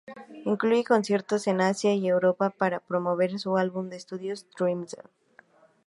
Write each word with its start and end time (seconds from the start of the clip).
Incluye 0.45 0.83
conciertos 0.83 1.45
en 1.45 1.61
Asia 1.61 1.93
y 1.93 2.07
Europa, 2.07 2.49
para 2.49 2.79
promover 2.79 3.37
su 3.37 3.57
álbum 3.57 3.87
de 3.91 3.97
estudio, 3.97 4.33
"Daydream". 4.59 4.87